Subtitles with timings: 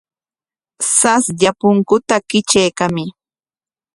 [0.97, 3.07] Saslla punkuta kitrarkamuy.